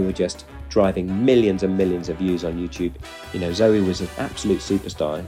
[0.00, 2.94] we were just driving millions and millions of views on YouTube.
[3.32, 5.24] You know, Zoe was an absolute superstar.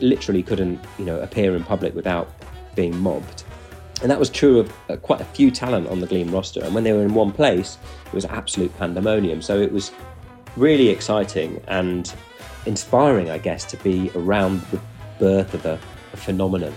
[0.00, 2.30] Literally couldn't, you know, appear in public without
[2.74, 3.44] being mobbed.
[4.00, 6.62] And that was true of uh, quite a few talent on the Gleam roster.
[6.62, 9.42] And when they were in one place, it was absolute pandemonium.
[9.42, 9.92] So it was
[10.56, 12.12] really exciting and
[12.66, 14.80] inspiring, I guess, to be around the
[15.18, 15.78] birth of a,
[16.12, 16.74] a phenomenon.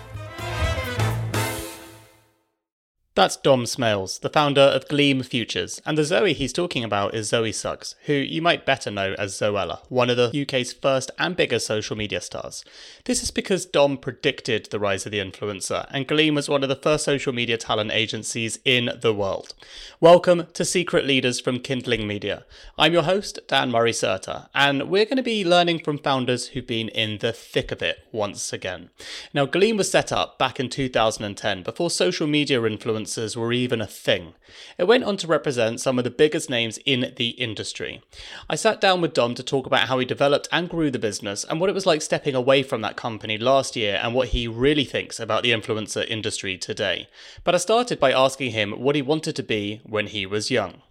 [3.16, 7.30] That's Dom Smales, the founder of Gleam Futures, and the Zoe he's talking about is
[7.30, 11.34] Zoe Suggs, who you might better know as Zoella, one of the UK's first and
[11.34, 12.66] biggest social media stars.
[13.06, 16.68] This is because Dom predicted the rise of the influencer, and Gleam was one of
[16.68, 19.54] the first social media talent agencies in the world.
[20.02, 22.44] Welcome to Secret Leaders from Kindling Media.
[22.78, 26.68] I'm your host, Dan Murray Serter, and we're going to be learning from founders who've
[26.68, 28.90] been in the thick of it once again.
[29.34, 33.82] Now, Gleam was set up back in 2010 before social media influence influencers were even
[33.82, 34.34] a thing.
[34.78, 38.02] It went on to represent some of the biggest names in the industry.
[38.50, 41.44] I sat down with Dom to talk about how he developed and grew the business
[41.44, 44.48] and what it was like stepping away from that company last year and what he
[44.48, 47.08] really thinks about the influencer industry today.
[47.44, 50.82] But I started by asking him what he wanted to be when he was young.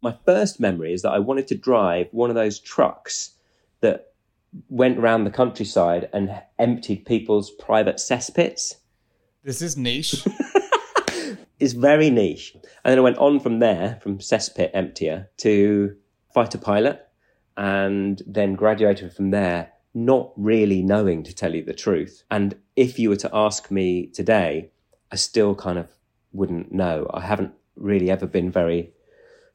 [0.00, 3.34] My first memory is that I wanted to drive one of those trucks
[3.80, 4.12] that
[4.68, 8.76] went around the countryside and emptied people's private cesspits.
[9.44, 10.24] This is niche.
[11.58, 12.52] is very niche.
[12.54, 15.96] And then I went on from there, from cesspit emptier to
[16.32, 17.06] fighter pilot,
[17.56, 22.22] and then graduated from there, not really knowing to tell you the truth.
[22.30, 24.70] And if you were to ask me today,
[25.10, 25.88] I still kind of
[26.32, 27.10] wouldn't know.
[27.12, 28.92] I haven't really ever been very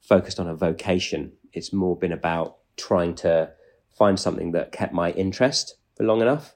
[0.01, 1.33] focused on a vocation.
[1.53, 3.51] It's more been about trying to
[3.97, 6.55] find something that kept my interest for long enough.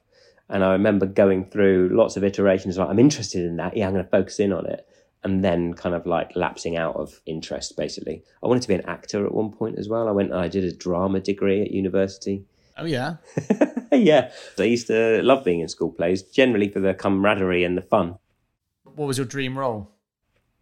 [0.50, 3.76] And I remember going through lots of iterations like, I'm interested in that.
[3.76, 4.87] Yeah, I'm going to focus in on it
[5.24, 8.22] and then kind of like lapsing out of interest basically.
[8.42, 10.08] I wanted to be an actor at one point as well.
[10.08, 12.44] I went i did a drama degree at university.
[12.76, 13.16] Oh yeah?
[13.90, 14.30] Yeah.
[14.58, 18.18] I used to love being in school plays generally for the camaraderie and the fun.
[18.84, 19.90] What was your dream role?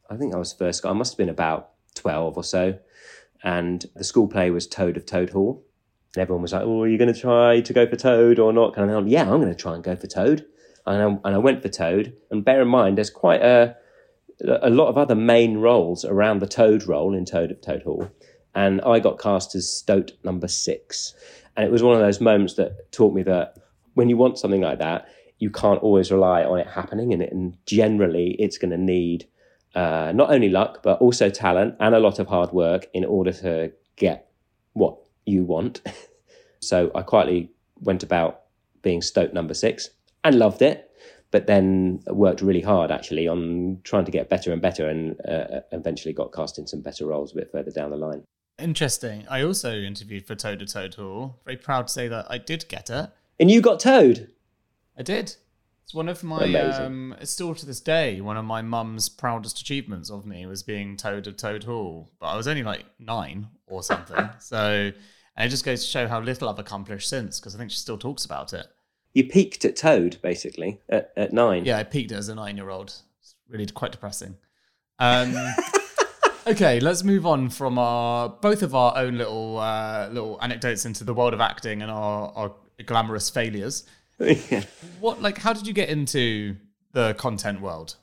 [0.08, 2.78] I think i was first i must have been about 12 or so.
[3.42, 5.64] And the school play was toad of toad hall.
[6.14, 8.52] And everyone was like oh are you going to try to go for toad or
[8.52, 8.74] not?
[8.74, 10.46] Kind of yeah i'm going to try and go for toad.
[10.86, 12.14] And I, and I went for toad.
[12.30, 13.76] And bear in mind there's quite a
[14.44, 18.10] a lot of other main roles around the Toad role in Toad of Toad Hall,
[18.54, 21.14] and I got cast as Stoat number six.
[21.56, 23.56] And it was one of those moments that taught me that
[23.94, 25.08] when you want something like that,
[25.38, 29.26] you can't always rely on it happening, and, it, and generally it's going to need
[29.74, 33.32] uh, not only luck but also talent and a lot of hard work in order
[33.32, 34.30] to get
[34.72, 34.96] what
[35.26, 35.82] you want.
[36.60, 38.42] so I quietly went about
[38.80, 39.90] being Stoat number six
[40.24, 40.90] and loved it
[41.30, 45.60] but then worked really hard actually on trying to get better and better and uh,
[45.72, 48.22] eventually got cast in some better roles a bit further down the line.
[48.58, 49.26] Interesting.
[49.28, 51.40] I also interviewed for Toad to Toad Hall.
[51.44, 53.10] Very proud to say that I did get it.
[53.38, 54.30] And you got Toad?
[54.96, 55.36] I did.
[55.84, 59.60] It's one of my, um, it's still to this day, one of my mum's proudest
[59.60, 62.10] achievements of me was being Toad of Toad Hall.
[62.18, 64.30] But I was only like nine or something.
[64.40, 64.90] so,
[65.36, 67.76] and it just goes to show how little I've accomplished since because I think she
[67.76, 68.66] still talks about it
[69.16, 71.64] you peaked at Toad basically at, at nine.
[71.64, 72.92] Yeah, I peaked as a nine-year-old.
[73.18, 74.36] It's really quite depressing.
[74.98, 75.34] Um,
[76.46, 81.02] okay, let's move on from our both of our own little uh, little anecdotes into
[81.02, 82.52] the world of acting and our, our
[82.84, 83.84] glamorous failures.
[84.18, 84.64] yeah.
[85.00, 86.56] What like how did you get into
[86.92, 87.96] the content world?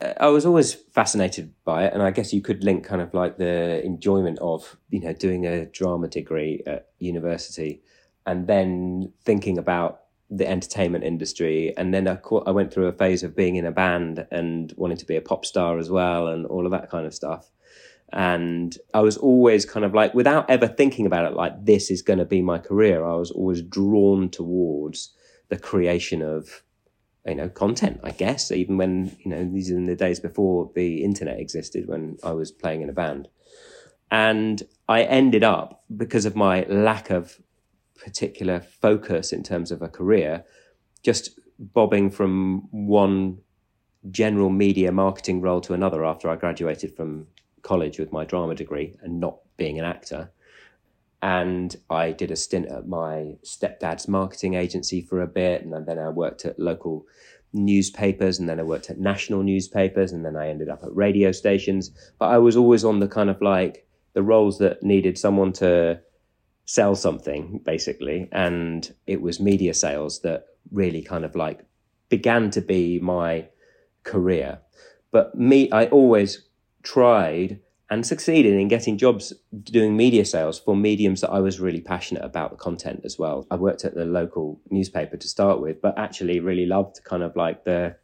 [0.00, 3.36] I was always fascinated by it, and I guess you could link kind of like
[3.36, 7.82] the enjoyment of you know doing a drama degree at university
[8.26, 11.74] and then thinking about the entertainment industry.
[11.76, 14.96] And then I, I went through a phase of being in a band and wanting
[14.96, 17.50] to be a pop star as well, and all of that kind of stuff.
[18.12, 22.02] And I was always kind of like, without ever thinking about it, like this is
[22.02, 23.04] going to be my career.
[23.04, 25.12] I was always drawn towards
[25.48, 26.62] the creation of,
[27.26, 28.00] you know, content.
[28.04, 31.88] I guess even when you know these are in the days before the internet existed,
[31.88, 33.28] when I was playing in a band,
[34.10, 37.40] and I ended up because of my lack of
[38.02, 40.44] particular focus in terms of a career,
[41.02, 43.38] just bobbing from one
[44.10, 47.26] general media marketing role to another after I graduated from
[47.62, 50.30] college with my drama degree and not being an actor.
[51.22, 55.98] And I did a stint at my stepdad's marketing agency for a bit, and then
[55.98, 57.06] I worked at local
[57.54, 61.32] newspapers, and then I worked at national newspapers, and then I ended up at radio
[61.32, 61.90] stations.
[62.18, 66.00] But I was always on the kind of like the roles that needed someone to
[66.64, 71.64] sell something basically and it was media sales that really kind of like
[72.08, 73.46] began to be my
[74.02, 74.58] career
[75.10, 76.46] but me i always
[76.82, 79.32] tried and succeeded in getting jobs
[79.62, 83.46] doing media sales for mediums that I was really passionate about the content as well.
[83.50, 87.36] I worked at the local newspaper to start with, but actually really loved kind of
[87.36, 87.96] like the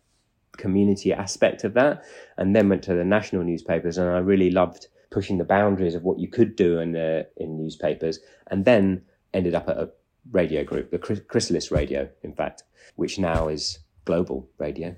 [0.56, 2.04] community aspect of that
[2.36, 6.02] and then went to the national newspapers and I really loved pushing the boundaries of
[6.02, 6.94] what you could do in
[7.36, 9.02] in newspapers and then
[9.32, 9.90] ended up at a
[10.32, 12.62] radio group, the Chrysalis Radio, in fact,
[12.96, 14.94] which now is global radio.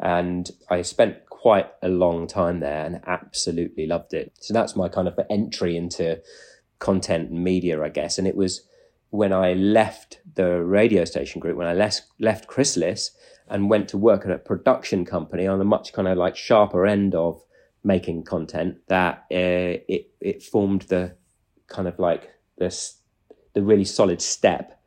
[0.00, 4.32] And I spent quite a long time there and absolutely loved it.
[4.40, 6.20] So that's my kind of entry into
[6.78, 8.18] content and media, I guess.
[8.18, 8.66] And it was
[9.10, 13.10] when I left the radio station group, when I left, left Chrysalis
[13.48, 16.86] and went to work at a production company on a much kind of like sharper
[16.86, 17.42] end of
[17.84, 21.16] making content, that uh, it, it formed the
[21.66, 22.98] kind of like this,
[23.54, 24.80] the really solid step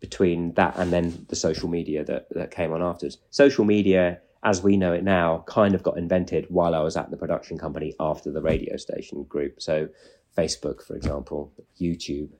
[0.00, 3.18] between that and then the social media that, that came on afterwards.
[3.30, 7.10] Social media as we know it now, kind of got invented while I was at
[7.10, 9.62] the production company after the radio station group.
[9.62, 9.88] So,
[10.36, 12.30] Facebook, for example, YouTube,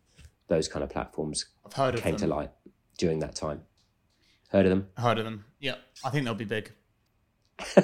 [0.49, 1.47] those kind of platforms
[1.97, 2.51] came to light
[2.99, 3.63] during that time.
[4.49, 4.89] Heard of them?
[4.97, 5.45] Heard of them.
[5.61, 6.73] Yeah, I think they'll be big.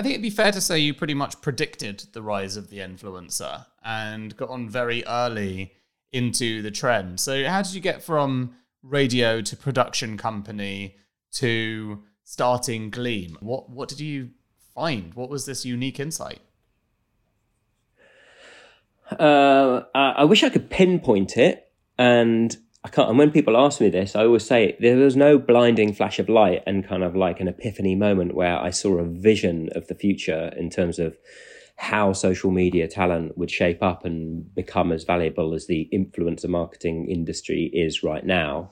[0.00, 2.78] I think it'd be fair to say you pretty much predicted the rise of the
[2.78, 5.74] influencer and got on very early
[6.10, 7.20] into the trend.
[7.20, 10.96] So, how did you get from radio to production company
[11.32, 13.36] to starting Gleam.
[13.40, 14.30] What what did you
[14.74, 15.14] find?
[15.14, 16.40] What was this unique insight?
[19.10, 23.10] Uh, I wish I could pinpoint it, and I can't.
[23.10, 26.30] And when people ask me this, I always say there was no blinding flash of
[26.30, 29.94] light and kind of like an epiphany moment where I saw a vision of the
[29.94, 31.18] future in terms of
[31.76, 37.08] how social media talent would shape up and become as valuable as the influencer marketing
[37.10, 38.70] industry is right now.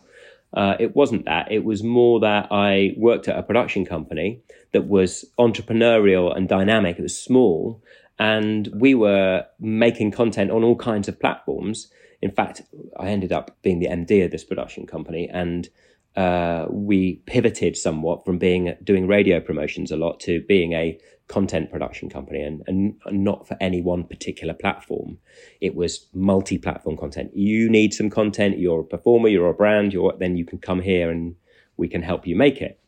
[0.54, 1.50] Uh, it wasn't that.
[1.50, 4.40] It was more that I worked at a production company
[4.72, 6.98] that was entrepreneurial and dynamic.
[6.98, 7.82] It was small,
[8.18, 11.90] and we were making content on all kinds of platforms.
[12.20, 12.62] In fact,
[12.98, 15.68] I ended up being the MD of this production company, and
[16.16, 20.98] uh, we pivoted somewhat from being doing radio promotions a lot to being a
[21.28, 25.18] content production company and, and not for any one particular platform.
[25.60, 27.36] It was multi-platform content.
[27.36, 30.80] You need some content, you're a performer, you're a brand, you're then you can come
[30.80, 31.36] here and
[31.76, 32.80] we can help you make it.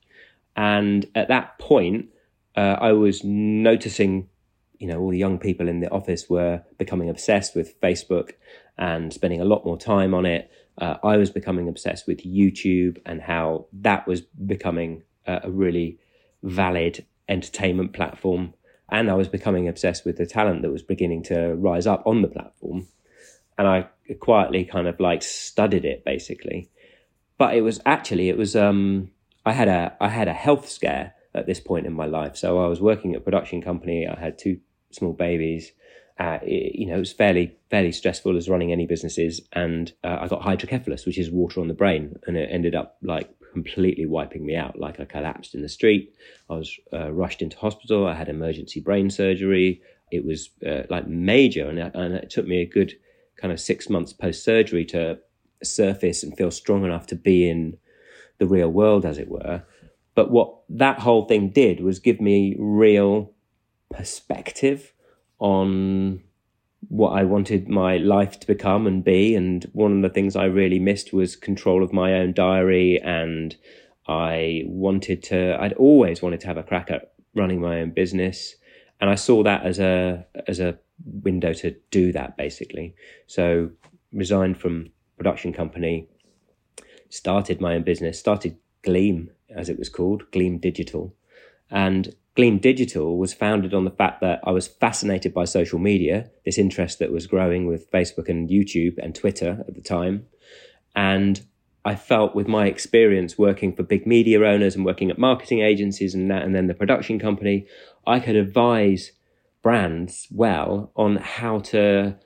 [0.56, 2.08] And at that point,
[2.56, 4.28] uh, I was noticing,
[4.78, 8.32] you know, all the young people in the office were becoming obsessed with Facebook
[8.78, 10.50] and spending a lot more time on it.
[10.78, 15.98] Uh, I was becoming obsessed with YouTube and how that was becoming a, a really
[16.42, 18.54] valid entertainment platform.
[18.88, 22.22] And I was becoming obsessed with the talent that was beginning to rise up on
[22.22, 22.88] the platform.
[23.56, 23.88] And I
[24.20, 26.70] quietly kind of like studied it basically.
[27.38, 29.10] But it was actually, it was, um,
[29.44, 32.36] I had a, I had a health scare at this point in my life.
[32.36, 34.06] So I was working at a production company.
[34.06, 35.72] I had two small babies.
[36.20, 40.18] Uh, it, you know, it was fairly fairly stressful as running any businesses, and uh,
[40.20, 44.04] I got hydrocephalus, which is water on the brain, and it ended up like completely
[44.04, 44.78] wiping me out.
[44.78, 46.14] Like I collapsed in the street.
[46.50, 48.06] I was uh, rushed into hospital.
[48.06, 49.80] I had emergency brain surgery.
[50.12, 52.92] It was uh, like major, and, and it took me a good
[53.38, 55.18] kind of six months post surgery to
[55.62, 57.78] surface and feel strong enough to be in
[58.36, 59.62] the real world, as it were.
[60.14, 63.32] But what that whole thing did was give me real
[63.90, 64.92] perspective
[65.40, 66.22] on
[66.88, 69.34] what I wanted my life to become and be.
[69.34, 73.00] And one of the things I really missed was control of my own diary.
[73.02, 73.56] And
[74.06, 78.54] I wanted to, I'd always wanted to have a crack at running my own business.
[79.00, 82.94] And I saw that as a, as a window to do that basically.
[83.26, 83.70] So
[84.12, 86.08] resigned from production company,
[87.08, 91.14] started my own business, started Gleam as it was called, Gleam Digital.
[91.70, 96.30] And Gleam Digital was founded on the fact that I was fascinated by social media,
[96.46, 100.26] this interest that was growing with Facebook and YouTube and Twitter at the time.
[100.96, 101.42] And
[101.84, 106.14] I felt with my experience working for big media owners and working at marketing agencies
[106.14, 107.66] and that, and then the production company,
[108.06, 109.12] I could advise
[109.60, 112.16] brands well on how to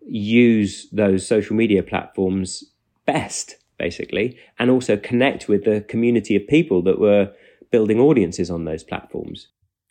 [0.00, 2.64] use those social media platforms
[3.04, 7.34] best, basically, and also connect with the community of people that were
[7.70, 9.48] building audiences on those platforms.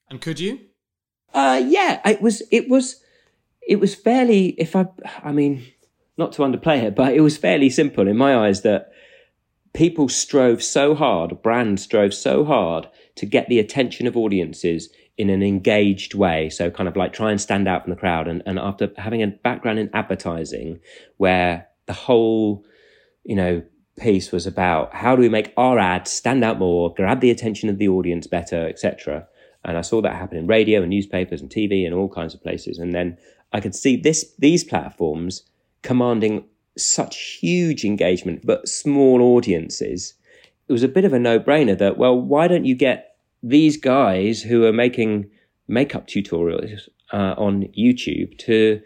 [0.09, 0.59] And could you?
[1.33, 3.01] Uh, yeah, it was, it was,
[3.67, 4.87] it was fairly, if I,
[5.23, 5.65] I mean,
[6.17, 8.91] not to underplay it, but it was fairly simple in my eyes that
[9.73, 15.29] people strove so hard, brands strove so hard to get the attention of audiences in
[15.29, 16.49] an engaged way.
[16.49, 18.27] So kind of like try and stand out from the crowd.
[18.27, 20.79] And, and after having a background in advertising
[21.17, 22.65] where the whole,
[23.23, 23.63] you know,
[23.97, 27.67] piece was about how do we make our ads stand out more, grab the attention
[27.67, 29.27] of the audience better, etc.
[29.67, 32.41] And I saw that happen in radio and newspapers and TV and all kinds of
[32.41, 32.79] places.
[32.79, 33.17] And then
[33.53, 35.43] I could see this these platforms
[35.83, 36.45] commanding
[36.77, 40.13] such huge engagement, but small audiences.
[40.67, 43.77] It was a bit of a no brainer that, well, why don't you get these
[43.77, 45.29] guys who are making
[45.67, 48.81] makeup tutorials uh, on YouTube to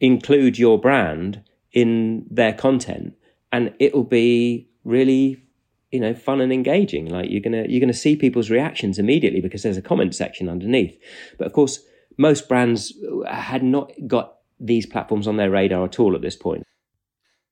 [0.00, 3.14] include your brand in their content
[3.52, 5.42] and it'll be really
[5.90, 7.06] you know fun and engaging.
[7.06, 10.98] Like you're gonna you're gonna see people's reactions immediately because there's a comment section underneath.
[11.38, 11.80] But of course
[12.16, 12.92] most brands
[13.26, 16.64] uh, had not got these platforms on their radar at all at this point.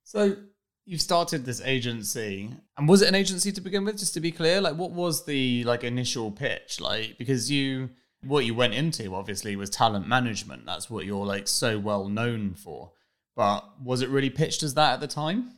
[0.02, 0.36] So
[0.84, 4.32] you've started this agency and was it an agency to begin with just to be
[4.32, 4.60] clear?
[4.60, 6.80] Like what was the like initial pitch?
[6.80, 7.90] Like because you
[8.22, 10.66] what you went into obviously was talent management.
[10.66, 12.92] That's what you're like so well known for.
[13.34, 15.52] But was it really pitched as that at the time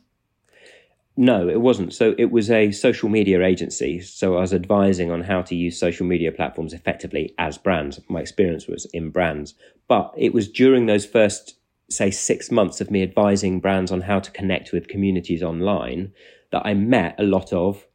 [1.19, 1.93] no, it wasn't.
[1.93, 3.99] So it was a social media agency.
[3.99, 7.99] So I was advising on how to use social media platforms effectively as brands.
[8.07, 9.53] My experience was in brands.
[9.89, 11.57] But it was during those first,
[11.89, 16.13] say, six months of me advising brands on how to connect with communities online
[16.53, 17.85] that I met a lot of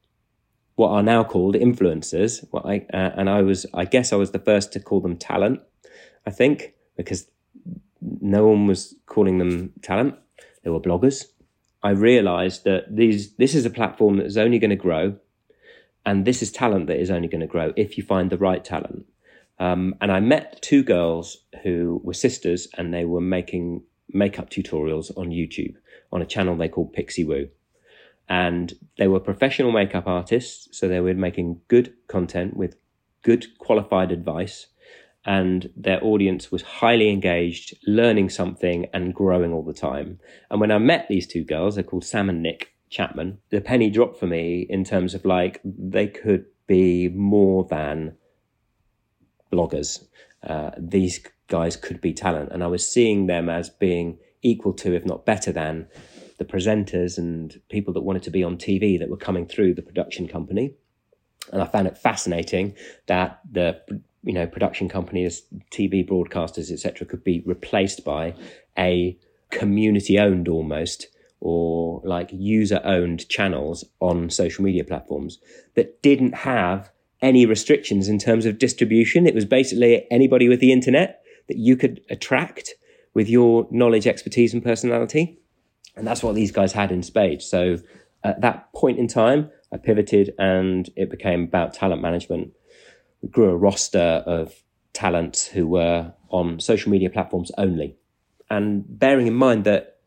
[0.75, 2.47] what are now called influencers.
[2.50, 5.16] What I, uh, and I was, I guess I was the first to call them
[5.16, 5.61] talent,
[6.26, 7.26] I think, because
[8.02, 10.14] no one was calling them talent.
[10.62, 11.25] They were bloggers
[11.85, 15.17] I realized that these, this is a platform that is only going to grow.
[16.07, 18.64] And this is talent that is only going to grow if you find the right
[18.64, 19.05] talent.
[19.59, 25.17] Um, and I met two girls who were sisters and they were making makeup tutorials
[25.17, 25.75] on YouTube
[26.11, 27.50] on a channel they called Pixiwoo.
[28.29, 30.69] And they were professional makeup artists.
[30.76, 32.76] So they were making good content with
[33.23, 34.69] good qualified advice
[35.25, 40.19] and their audience was highly engaged, learning something and growing all the time.
[40.50, 43.90] And when I met these two girls, they're called Sam and Nick Chapman, the penny
[43.90, 48.16] dropped for me in terms of like they could be more than
[49.52, 50.07] bloggers.
[50.43, 52.50] Uh, these guys could be talent.
[52.52, 55.88] And I was seeing them as being equal to, if not better than,
[56.38, 59.83] the presenters and people that wanted to be on TV that were coming through the
[59.83, 60.75] production company.
[61.52, 62.75] And I found it fascinating
[63.07, 63.81] that the
[64.25, 68.35] you know production companies, TV broadcasters, etc., could be replaced by
[68.78, 69.16] a
[69.50, 71.07] community owned almost
[71.40, 75.38] or like user owned channels on social media platforms
[75.75, 76.90] that didn't have
[77.21, 79.26] any restrictions in terms of distribution.
[79.26, 82.71] It was basically anybody with the internet that you could attract
[83.12, 85.38] with your knowledge, expertise, and personality.
[85.97, 87.47] And that's what these guys had in spades.
[87.47, 87.78] So
[88.25, 92.52] at that point in time, I pivoted and it became about talent management
[93.31, 94.62] grew a roster of
[94.93, 97.97] talents who were on social media platforms only.
[98.50, 99.99] And bearing in mind that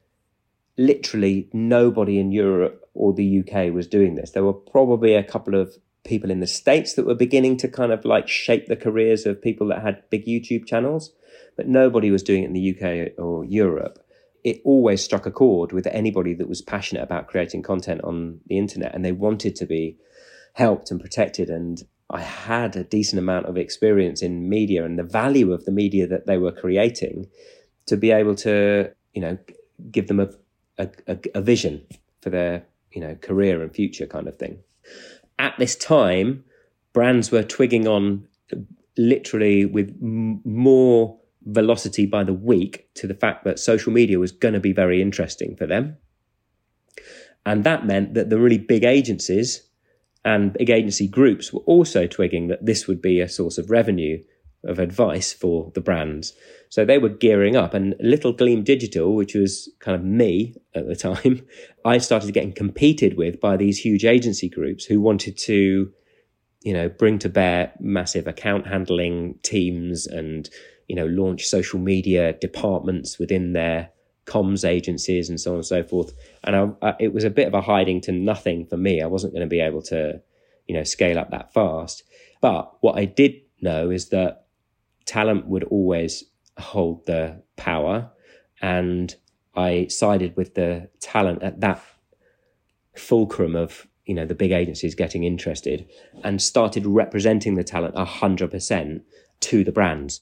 [0.77, 5.55] literally nobody in Europe or the UK was doing this, there were probably a couple
[5.55, 9.25] of people in the States that were beginning to kind of like shape the careers
[9.25, 11.12] of people that had big YouTube channels,
[11.55, 14.00] but nobody was doing it in the UK or Europe.
[14.43, 18.57] It always struck a chord with anybody that was passionate about creating content on the
[18.57, 19.97] internet and they wanted to be
[20.53, 25.03] helped and protected and I had a decent amount of experience in media and the
[25.03, 27.27] value of the media that they were creating
[27.87, 29.37] to be able to, you know,
[29.91, 30.29] give them a,
[30.77, 31.85] a, a vision
[32.21, 34.59] for their, you know, career and future kind of thing.
[35.37, 36.45] At this time,
[36.93, 38.27] brands were twigging on
[38.97, 44.31] literally with m- more velocity by the week to the fact that social media was
[44.31, 45.97] going to be very interesting for them.
[47.45, 49.66] And that meant that the really big agencies
[50.27, 54.22] and big agency groups were also twigging that this would be a source of revenue
[54.65, 56.34] of advice for the brands.
[56.67, 60.86] So they were gearing up, and Little Gleam Digital, which was kind of me at
[60.86, 61.48] the time,
[61.86, 65.93] I started getting competed with by these huge agency groups who wanted to,
[66.62, 70.50] you know, bring to bear massive account handling teams and,
[70.89, 73.91] you know, launch social media departments within their
[74.27, 76.13] comms agencies and so on and so forth.
[76.43, 79.01] And I, I, it was a bit of a hiding to nothing for me.
[79.01, 80.22] I wasn't going to be able to,
[80.67, 82.03] you know, scale up that fast.
[82.41, 84.46] But what I did know is that
[85.05, 86.25] talent would always
[86.60, 88.12] hold the power.
[88.62, 89.15] And
[89.55, 91.81] I sided with the talent at that
[92.96, 95.88] fulcrum of, you know, the big agencies getting interested
[96.24, 99.01] and started representing the talent 100%
[99.39, 100.22] to the brands.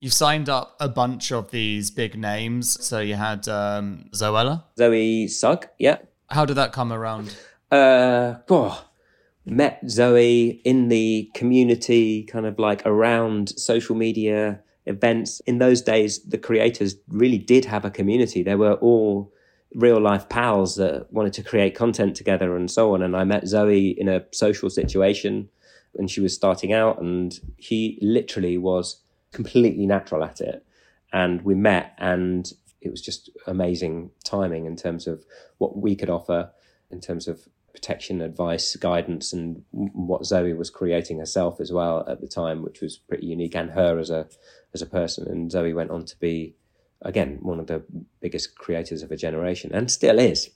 [0.00, 2.84] You've signed up a bunch of these big names.
[2.84, 4.64] So you had um, Zoella.
[4.78, 5.98] Zoe Sugg, yeah.
[6.28, 7.36] How did that come around?
[7.70, 8.84] Uh, oh,
[9.46, 15.40] met Zoe in the community, kind of like around social media events.
[15.40, 18.42] In those days, the creators really did have a community.
[18.42, 19.32] They were all
[19.74, 23.02] real life pals that wanted to create content together and so on.
[23.02, 25.48] And I met Zoe in a social situation
[25.92, 29.00] when she was starting out, and he literally was
[29.34, 30.64] completely natural at it.
[31.12, 35.24] And we met, and it was just amazing timing in terms of
[35.58, 36.50] what we could offer,
[36.90, 42.20] in terms of protection advice, guidance, and what Zoe was creating herself as well at
[42.20, 44.28] the time, which was pretty unique, and her as a
[44.72, 45.28] as a person.
[45.28, 46.54] And Zoe went on to be,
[47.02, 47.82] again, one of the
[48.20, 50.50] biggest creators of a generation, and still is.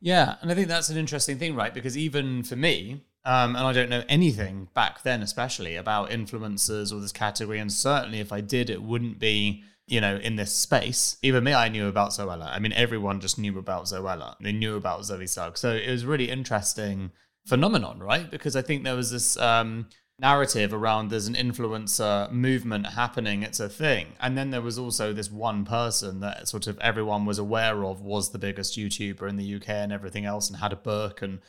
[0.00, 1.72] Yeah, and I think that's an interesting thing, right?
[1.72, 6.92] Because even for me, um, and I don't know anything back then, especially about influencers
[6.92, 7.58] or this category.
[7.58, 11.16] And certainly, if I did, it wouldn't be, you know, in this space.
[11.22, 12.46] Even me, I knew about Zoella.
[12.46, 14.36] I mean, everyone just knew about Zoella.
[14.40, 15.58] They knew about Zoe Sugg.
[15.58, 17.10] So it was really interesting
[17.46, 18.30] phenomenon, right?
[18.30, 19.88] Because I think there was this um,
[20.20, 23.42] narrative around there's an influencer movement happening.
[23.42, 24.12] It's a thing.
[24.20, 28.02] And then there was also this one person that sort of everyone was aware of
[28.02, 31.40] was the biggest YouTuber in the UK and everything else and had a book and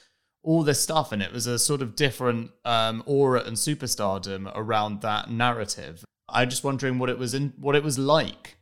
[0.43, 5.01] all this stuff, and it was a sort of different um, aura and superstardom around
[5.01, 6.05] that narrative.
[6.29, 8.57] I'm just wondering what it was in what it was like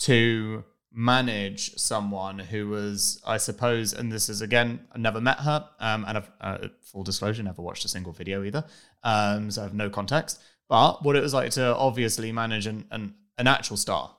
[0.00, 5.68] to manage someone who was, I suppose, and this is again, I never met her,
[5.80, 8.64] um, and I've uh, full disclosure, never watched a single video either,
[9.02, 10.40] um, so I have no context.
[10.68, 14.14] But what it was like to obviously manage an, an, an actual star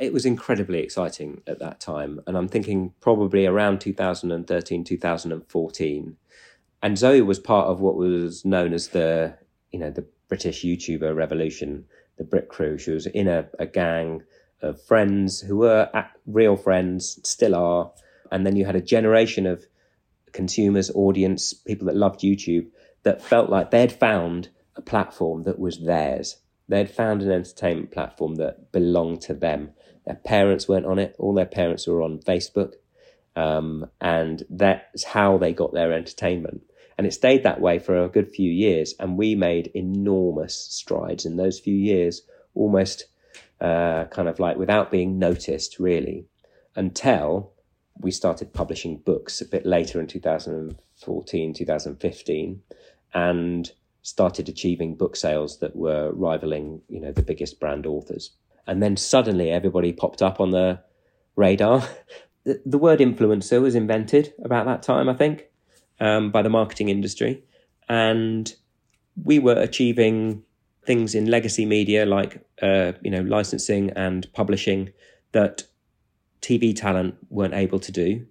[0.00, 2.20] it was incredibly exciting at that time.
[2.26, 6.16] And I'm thinking probably around 2013, 2014.
[6.82, 9.36] And Zoe was part of what was known as the,
[9.72, 11.84] you know, the British YouTuber revolution,
[12.16, 12.78] the Brit crew.
[12.78, 14.22] She was in a, a gang
[14.62, 15.90] of friends who were
[16.26, 17.90] real friends, still are.
[18.30, 19.66] And then you had a generation of
[20.32, 22.66] consumers, audience, people that loved YouTube
[23.02, 26.36] that felt like they'd found a platform that was theirs.
[26.68, 29.70] They'd found an entertainment platform that belonged to them
[30.08, 31.14] their parents weren't on it.
[31.18, 32.72] All their parents were on Facebook.
[33.36, 36.62] Um, and that's how they got their entertainment.
[36.96, 38.94] And it stayed that way for a good few years.
[38.98, 42.22] And we made enormous strides in those few years,
[42.54, 43.04] almost
[43.60, 46.24] uh, kind of like without being noticed, really,
[46.74, 47.52] until
[48.00, 52.62] we started publishing books a bit later in 2014, 2015,
[53.12, 58.30] and started achieving book sales that were rivaling, you know, the biggest brand authors
[58.68, 60.80] and then suddenly everybody popped up on the
[61.34, 61.82] radar.
[62.44, 65.46] the, the, word influencer was invented about that time, I think,
[65.98, 67.42] um, by the marketing industry,
[67.88, 68.54] and
[69.24, 70.44] we were achieving
[70.84, 74.90] things in legacy media like uh, you know licensing and publishing
[75.32, 75.64] that
[76.40, 78.26] TV talent weren't able to do.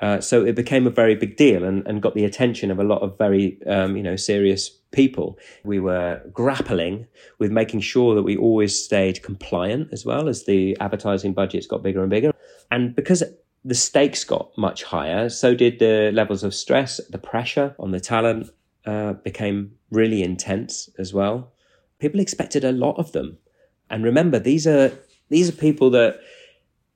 [0.00, 2.84] Uh, so it became a very big deal and, and got the attention of a
[2.84, 5.38] lot of very um, you know serious people.
[5.64, 7.06] We were grappling
[7.38, 11.82] with making sure that we always stayed compliant as well as the advertising budgets got
[11.82, 12.32] bigger and bigger.
[12.70, 13.22] And because
[13.64, 18.00] the stakes got much higher, so did the levels of stress, the pressure on the
[18.00, 18.50] talent
[18.86, 21.52] uh, became really intense as well.
[21.98, 23.38] People expected a lot of them.
[23.90, 24.92] And remember, these are
[25.30, 26.20] these are people that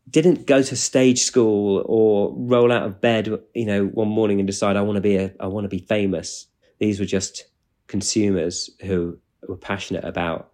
[0.09, 4.47] didn't go to stage school or roll out of bed, you know, one morning and
[4.47, 6.47] decide I want to be a I want to be famous.
[6.79, 7.44] These were just
[7.88, 10.53] consumers who were passionate about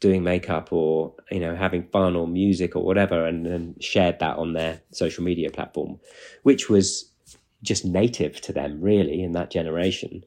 [0.00, 4.36] doing makeup or you know having fun or music or whatever and, and shared that
[4.36, 6.00] on their social media platform
[6.42, 7.12] which was
[7.62, 10.24] just native to them really in that generation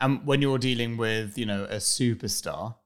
[0.00, 2.76] and when you're dealing with you know a superstar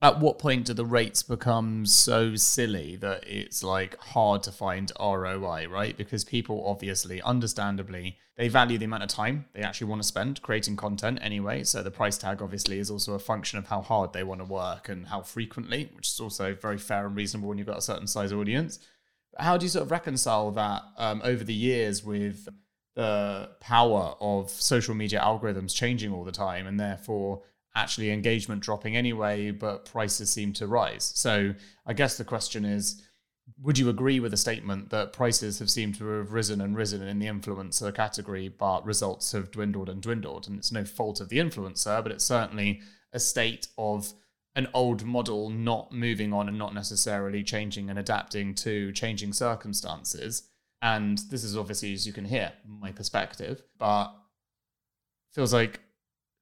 [0.00, 4.92] at what point do the rates become so silly that it's like hard to find
[4.98, 5.96] ROI, right?
[5.96, 10.40] Because people obviously, understandably, they value the amount of time they actually want to spend
[10.40, 11.64] creating content anyway.
[11.64, 14.44] So the price tag obviously is also a function of how hard they want to
[14.44, 17.82] work and how frequently, which is also very fair and reasonable when you've got a
[17.82, 18.78] certain size audience.
[19.36, 22.48] How do you sort of reconcile that um, over the years with
[22.94, 27.42] the power of social media algorithms changing all the time and therefore
[27.74, 31.12] actually engagement dropping anyway, but prices seem to rise.
[31.14, 31.54] So
[31.86, 33.02] I guess the question is
[33.62, 37.02] would you agree with the statement that prices have seemed to have risen and risen
[37.02, 40.48] in the influencer category, but results have dwindled and dwindled?
[40.48, 42.80] And it's no fault of the influencer, but it's certainly
[43.12, 44.12] a state of
[44.54, 50.48] an old model not moving on and not necessarily changing and adapting to changing circumstances.
[50.82, 54.12] And this is obviously, as you can hear, my perspective, but
[55.32, 55.80] feels like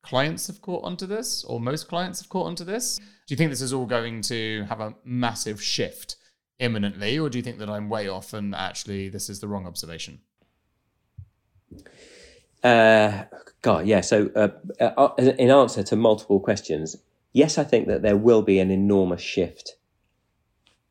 [0.06, 2.98] clients have caught onto this, or most clients have caught onto this?
[2.98, 6.16] Do you think this is all going to have a massive shift
[6.58, 9.66] imminently, or do you think that I'm way off and actually this is the wrong
[9.66, 10.20] observation?
[12.62, 13.24] Uh,
[13.62, 14.00] God, yeah.
[14.00, 14.48] So, uh,
[14.80, 16.96] uh, in answer to multiple questions,
[17.32, 19.76] yes, I think that there will be an enormous shift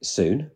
[0.01, 0.51] soon.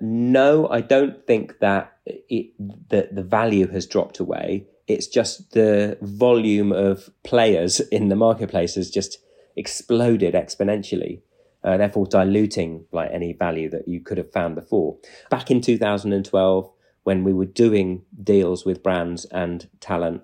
[0.00, 2.50] No, I don't think that it,
[2.90, 4.66] that the value has dropped away.
[4.86, 9.18] It's just the volume of players in the marketplace has just
[9.56, 11.22] exploded exponentially,
[11.64, 14.96] uh, therefore diluting like any value that you could have found before.
[15.30, 16.70] Back in 2012,
[17.02, 20.22] when we were doing deals with brands and talent,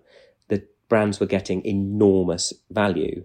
[0.48, 3.24] the brands were getting enormous value.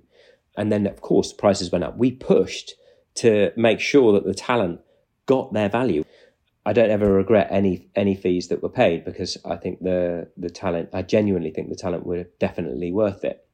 [0.56, 1.98] And then, of course, prices went up.
[1.98, 2.74] We pushed
[3.16, 4.82] to make sure that the talent
[5.28, 6.04] got their value.
[6.68, 10.50] I don't ever regret any any fees that were paid because I think the the
[10.50, 13.48] talent I genuinely think the talent were definitely worth it.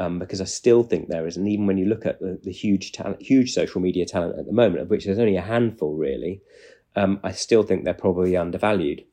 [0.00, 2.52] Um, because I still think there is, and even when you look at the, the,
[2.52, 5.96] huge talent, huge social media talent at the moment, of which there's only a handful
[5.96, 6.40] really,
[6.94, 9.04] um, I still think they're probably undervalued.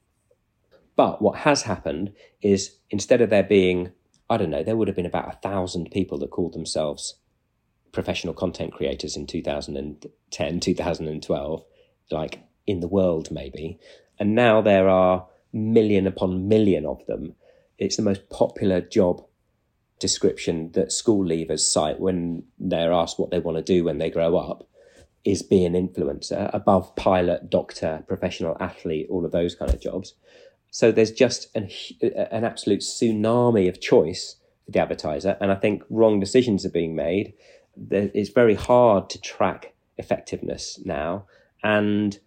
[0.95, 3.93] But what has happened is instead of there being,
[4.29, 7.15] I don't know, there would have been about a thousand people that called themselves
[7.91, 11.65] professional content creators in 2010, 2012,
[12.12, 13.80] like in the world, maybe.
[14.19, 17.36] And now there are million upon million of them.
[17.78, 19.25] It's the most popular job
[19.99, 24.10] description that school leavers cite when they're asked what they want to do when they
[24.10, 24.67] grow up
[25.23, 30.13] is be an influencer above pilot, doctor, professional athlete, all of those kind of jobs.
[30.69, 31.69] So there's just an,
[32.01, 35.38] an absolute tsunami of choice for the advertiser.
[35.41, 37.34] And I think wrong decisions are being made.
[37.89, 41.25] It's very hard to track effectiveness now.
[41.63, 42.19] And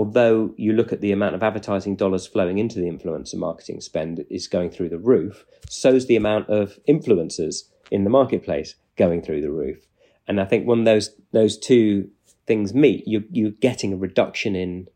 [0.00, 4.24] although you look at the amount of advertising dollars flowing into the influencer marketing spend
[4.30, 9.42] is going through the roof, so's the amount of influencers in the marketplace going through
[9.42, 9.86] the roof.
[10.26, 12.08] And I think when those those two
[12.46, 14.88] things meet, you you're getting a reduction in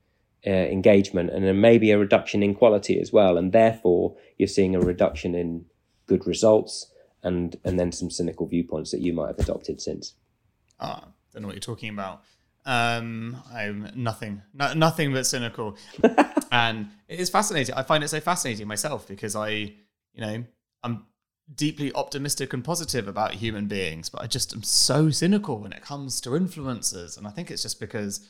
[0.47, 4.81] uh, engagement and maybe a reduction in quality as well, and therefore you're seeing a
[4.81, 5.67] reduction in
[6.07, 6.91] good results
[7.23, 10.15] and and then some cynical viewpoints that you might have adopted since.
[10.81, 12.23] Ah, I don't know what you're talking about.
[12.67, 15.77] Um, I'm nothing, no, nothing but cynical,
[16.53, 17.75] and it is fascinating.
[17.75, 20.45] I find it so fascinating myself because I, you know,
[20.83, 21.05] I'm
[21.55, 25.83] deeply optimistic and positive about human beings, but I just am so cynical when it
[25.83, 28.27] comes to influencers, and I think it's just because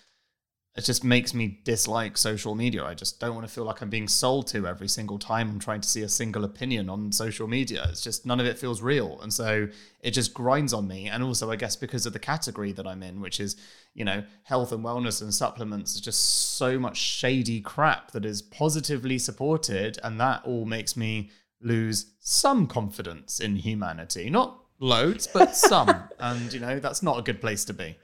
[0.76, 2.84] it just makes me dislike social media.
[2.84, 5.60] I just don't want to feel like I'm being sold to every single time I'm
[5.60, 7.86] trying to see a single opinion on social media.
[7.90, 9.20] It's just none of it feels real.
[9.20, 9.68] And so
[10.00, 11.08] it just grinds on me.
[11.08, 13.56] And also, I guess, because of the category that I'm in, which is,
[13.94, 18.42] you know, health and wellness and supplements, is just so much shady crap that is
[18.42, 20.00] positively supported.
[20.02, 24.28] And that all makes me lose some confidence in humanity.
[24.28, 26.08] Not loads, but some.
[26.18, 27.96] and, you know, that's not a good place to be.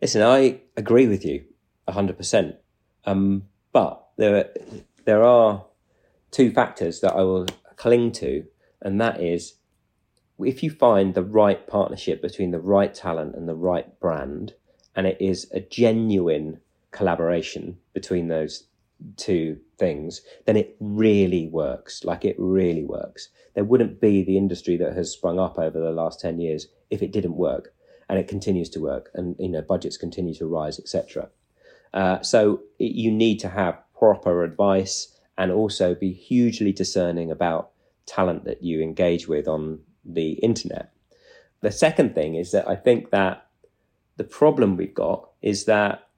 [0.00, 1.44] Listen, I agree with you
[1.88, 2.56] hundred percent.
[3.04, 4.50] Um, but there
[5.04, 5.64] there are
[6.30, 8.44] two factors that I will cling to,
[8.80, 9.54] and that is
[10.38, 14.54] if you find the right partnership between the right talent and the right brand,
[14.96, 18.68] and it is a genuine collaboration between those
[19.16, 22.04] two things, then it really works.
[22.04, 23.28] Like it really works.
[23.54, 27.02] There wouldn't be the industry that has sprung up over the last 10 years if
[27.02, 27.74] it didn't work.
[28.08, 31.30] And it continues to work and, you know, budgets continue to rise, etc.
[31.94, 37.70] Uh, so it, you need to have proper advice and also be hugely discerning about
[38.04, 40.92] talent that you engage with on the internet.
[41.62, 43.46] The second thing is that I think that
[44.16, 46.08] the problem we've got is that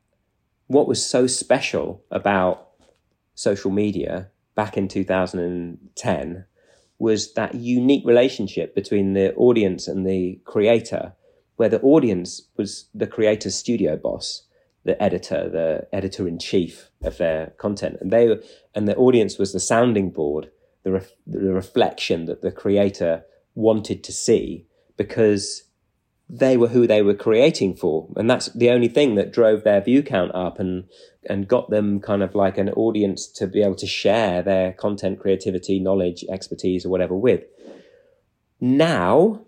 [0.67, 2.71] what was so special about
[3.35, 6.45] social media back in 2010
[6.99, 11.13] was that unique relationship between the audience and the creator,
[11.57, 14.43] where the audience was the creator's studio boss,
[14.87, 18.37] the editor, the editor in chief of their content, and they
[18.75, 20.51] and the audience was the sounding board,
[20.85, 25.65] the ref, the reflection that the creator wanted to see because
[26.29, 28.09] they were who they were creating for.
[28.17, 30.85] And that's the only thing that drove their view count up and
[31.29, 35.19] and got them kind of like an audience to be able to share their content
[35.19, 37.45] creativity knowledge expertise or whatever with.
[38.61, 39.43] Now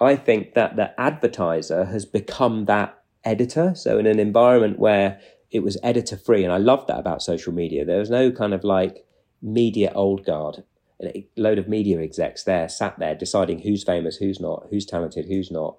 [0.00, 5.62] i think that the advertiser has become that editor so in an environment where it
[5.62, 8.64] was editor free and i loved that about social media there was no kind of
[8.64, 9.04] like
[9.42, 10.64] media old guard.
[11.02, 15.26] A load of media execs there sat there deciding who's famous who's not who's talented
[15.26, 15.76] who's not.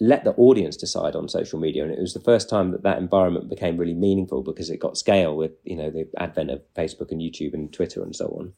[0.00, 2.98] Let the audience decide on social media and it was the first time that that
[2.98, 7.12] environment became really meaningful because it got scale with you know the advent of facebook
[7.12, 8.52] and youtube and twitter and so on.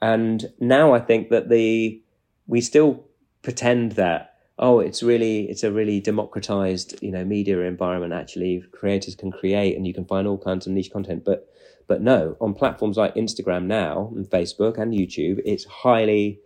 [0.00, 2.02] And now i think that the
[2.46, 3.04] we still
[3.42, 9.16] pretend that oh it's really it's a really democratized you know media environment actually creators
[9.16, 11.48] can create and you can find all kinds of niche content but
[11.88, 16.38] but no on platforms like instagram now and facebook and youtube it's highly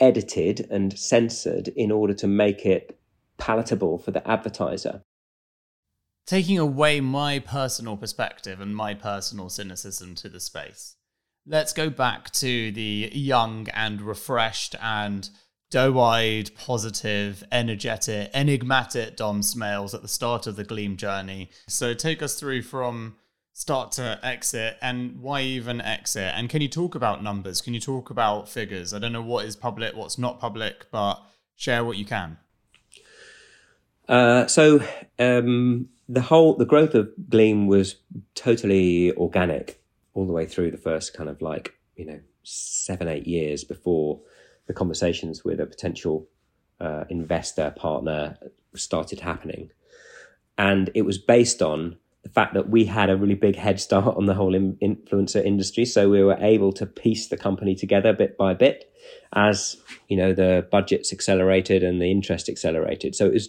[0.00, 2.98] edited and censored in order to make it
[3.38, 5.02] palatable for the advertiser.
[6.26, 10.96] Taking away my personal perspective and my personal cynicism to the space,
[11.46, 15.30] let's go back to the young and refreshed and
[15.70, 21.50] doe eyed, positive, energetic, enigmatic Dom Smales at the start of the Gleam journey.
[21.66, 23.16] So take us through from
[23.56, 26.30] start to exit and why even exit?
[26.36, 27.62] And can you talk about numbers?
[27.62, 28.92] Can you talk about figures?
[28.92, 31.22] I don't know what is public, what's not public, but
[31.56, 32.36] share what you can.
[34.06, 34.82] Uh, so
[35.18, 37.96] um, the whole the growth of Gleam was
[38.34, 43.26] totally organic all the way through the first kind of like you know seven eight
[43.26, 44.20] years before
[44.66, 46.26] the conversations with a potential
[46.80, 48.36] uh, investor partner
[48.74, 49.70] started happening,
[50.58, 54.16] and it was based on the fact that we had a really big head start
[54.16, 58.12] on the whole in- influencer industry, so we were able to piece the company together
[58.12, 58.92] bit by bit
[59.34, 59.76] as
[60.08, 63.14] you know the budgets accelerated and the interest accelerated.
[63.14, 63.48] So it was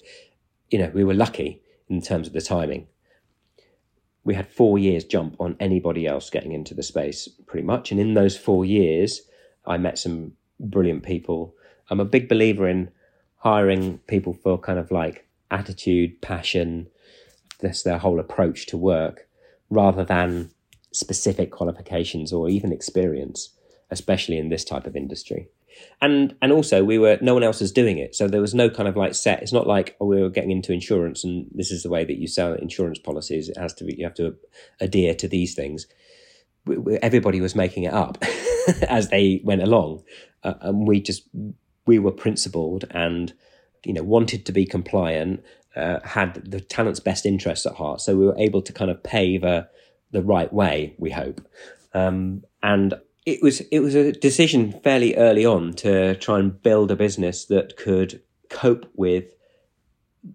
[0.69, 2.88] you know, we were lucky in terms of the timing.
[4.23, 7.91] We had four years jump on anybody else getting into the space, pretty much.
[7.91, 9.21] And in those four years,
[9.65, 11.56] I met some brilliant people.
[11.89, 12.91] I'm a big believer in
[13.38, 16.88] hiring people for kind of like attitude, passion,
[17.60, 19.28] that's their whole approach to work,
[19.70, 20.52] rather than
[20.91, 23.50] specific qualifications or even experience,
[23.91, 25.50] especially in this type of industry.
[26.02, 28.15] And and also we were no one else was doing it.
[28.15, 29.43] So there was no kind of like set.
[29.43, 32.17] It's not like oh, we were getting into insurance and this is the way that
[32.17, 33.48] you sell insurance policies.
[33.48, 34.36] It has to be you have to
[34.82, 35.86] adhere to these things
[37.01, 38.23] everybody was making it up
[38.89, 40.03] as they went along.
[40.43, 41.27] Uh, and we just
[41.86, 43.34] we were principled and
[43.86, 45.43] you know wanted to be compliant
[45.77, 48.01] uh, had the talent's best interests at heart.
[48.01, 49.69] So we were able to kind of pave a,
[50.12, 51.39] the right way we hope.
[51.93, 56.91] Um, and it was it was a decision fairly early on to try and build
[56.91, 59.25] a business that could cope with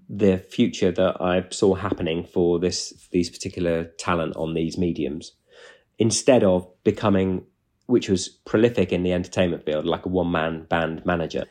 [0.08, 5.32] the future that I saw happening for this these particular talent on these mediums,
[6.02, 7.44] instead of becoming,
[7.86, 11.44] which was prolific in the entertainment field, like a one man band manager.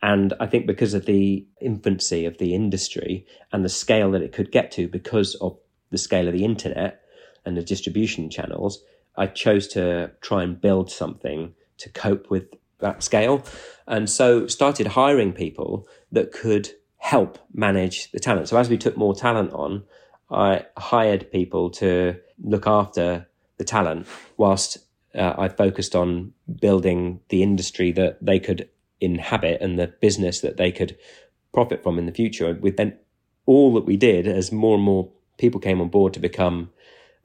[0.00, 4.32] And I think because of the infancy of the industry and the scale that it
[4.32, 5.58] could get to, because of
[5.90, 7.00] the scale of the internet
[7.44, 8.80] and the distribution channels,
[9.16, 12.44] I chose to try and build something to cope with
[12.78, 13.44] that scale.
[13.88, 18.48] And so started hiring people that could help manage the talent.
[18.48, 19.82] So as we took more talent on,
[20.30, 23.26] I hired people to look after
[23.60, 24.06] the talent
[24.38, 24.78] whilst
[25.14, 28.68] uh, I focused on building the industry that they could
[29.00, 30.96] inhabit and the business that they could
[31.52, 32.54] profit from in the future.
[32.54, 32.96] With then
[33.44, 36.70] all that we did as more and more people came on board to become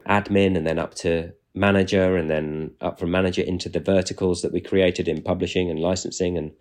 [0.06, 4.52] admin and then up to manager and then up from manager into the verticals that
[4.52, 6.52] we created in publishing and licensing and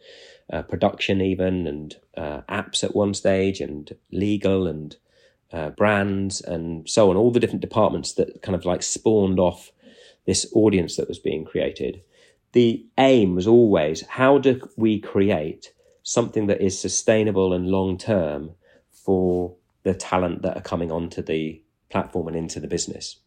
[0.54, 4.96] uh, production even and uh, apps at one stage and legal and
[5.56, 9.72] uh, brands and so on all the different departments that kind of like spawned off
[10.26, 12.02] this audience that was being created,
[12.52, 15.72] the aim was always how do we create
[16.04, 18.52] something that is sustainable and long term
[18.91, 23.18] for the talent that are coming onto the platform and into the business.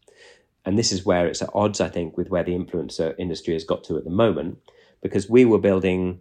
[0.65, 3.63] And this is where it's at odds, I think, with where the influencer industry has
[3.63, 4.59] got to at the moment,
[5.01, 6.19] because we were building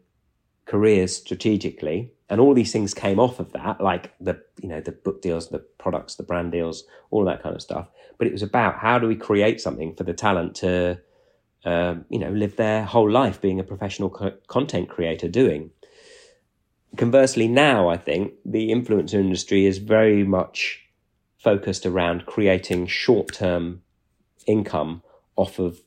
[0.68, 4.92] careers strategically and all these things came off of that like the you know the
[4.92, 7.88] book deals the products the brand deals all that kind of stuff.
[8.18, 11.00] But it was about how do we create something for the talent to
[11.64, 15.70] um, you know live their whole life being a professional co- content creator doing.
[16.96, 20.88] Conversely now i think the influencer industry is very much
[21.38, 23.82] focused around creating short-term
[24.46, 25.02] income
[25.36, 25.80] off of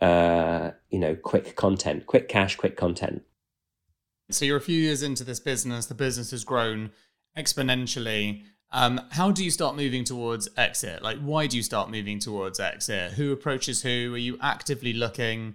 [0.00, 3.22] uh, you know quick content quick cash quick content
[4.30, 6.90] so you're a few years into this business, the business has grown
[7.36, 8.42] exponentially.
[8.72, 11.02] Um, how do you start moving towards exit?
[11.02, 13.12] Like, why do you start moving towards exit?
[13.12, 14.14] Who approaches who?
[14.14, 15.54] Are you actively looking?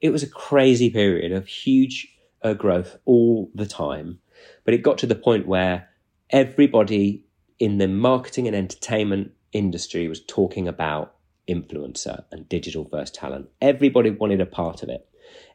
[0.00, 2.08] It was a crazy period of huge
[2.42, 4.20] uh, growth all the time.
[4.64, 5.88] But it got to the point where
[6.30, 7.24] everybody
[7.58, 11.14] in the marketing and entertainment industry was talking about
[11.48, 13.48] influencer and digital first talent.
[13.60, 15.08] Everybody wanted a part of it.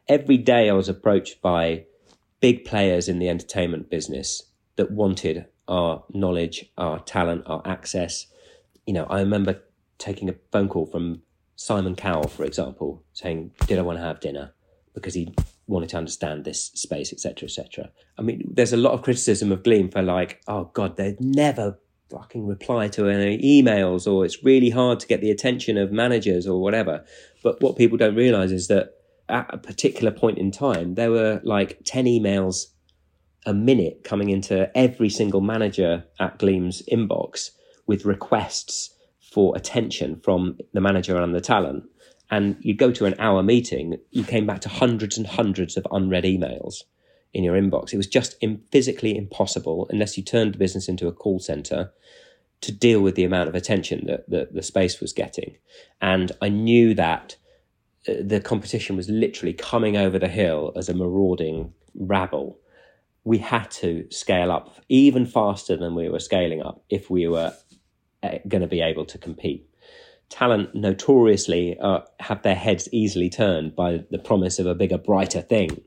[0.08, 1.84] Every day I was approached by
[2.42, 4.42] big players in the entertainment business
[4.76, 8.26] that wanted our knowledge, our talent, our access.
[8.84, 9.62] You know, I remember
[9.98, 11.22] taking a phone call from
[11.54, 14.52] Simon Cowell, for example, saying, "Did I want to have dinner?"
[14.92, 15.32] Because he
[15.68, 17.90] wanted to understand this space, etc., etc.
[18.18, 21.78] I mean, there's a lot of criticism of Gleam for like, "Oh God, they'd never
[22.10, 26.48] fucking reply to any emails," or it's really hard to get the attention of managers
[26.48, 27.04] or whatever.
[27.44, 28.94] But what people don't realize is that
[29.28, 32.66] at a particular point in time, there were like 10 emails
[33.46, 37.50] a minute coming into every single manager at Gleam's inbox
[37.86, 38.94] with requests
[39.32, 41.84] for attention from the manager and the talent.
[42.30, 45.86] And you go to an hour meeting, you came back to hundreds and hundreds of
[45.90, 46.76] unread emails
[47.34, 47.92] in your inbox.
[47.92, 51.92] It was just physically impossible, unless you turned the business into a call center,
[52.60, 55.56] to deal with the amount of attention that, that the space was getting.
[56.00, 57.36] And I knew that
[58.06, 62.58] the competition was literally coming over the hill as a marauding rabble.
[63.24, 67.52] We had to scale up even faster than we were scaling up if we were
[68.22, 69.68] uh, going to be able to compete.
[70.28, 75.42] Talent notoriously uh, have their heads easily turned by the promise of a bigger, brighter
[75.42, 75.82] thing.